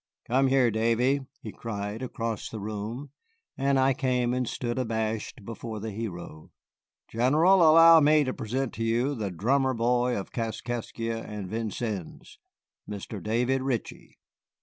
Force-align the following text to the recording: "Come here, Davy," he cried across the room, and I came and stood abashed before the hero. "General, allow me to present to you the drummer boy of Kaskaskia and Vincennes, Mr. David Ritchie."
"Come 0.25 0.47
here, 0.47 0.71
Davy," 0.71 1.27
he 1.43 1.51
cried 1.51 2.01
across 2.01 2.49
the 2.49 2.59
room, 2.59 3.11
and 3.55 3.77
I 3.79 3.93
came 3.93 4.33
and 4.33 4.47
stood 4.47 4.79
abashed 4.79 5.45
before 5.45 5.79
the 5.79 5.91
hero. 5.91 6.49
"General, 7.07 7.61
allow 7.61 7.99
me 7.99 8.23
to 8.23 8.33
present 8.33 8.73
to 8.73 8.83
you 8.83 9.13
the 9.13 9.29
drummer 9.29 9.75
boy 9.75 10.17
of 10.19 10.31
Kaskaskia 10.31 11.19
and 11.23 11.47
Vincennes, 11.47 12.39
Mr. 12.89 13.21
David 13.21 13.61
Ritchie." 13.61 14.17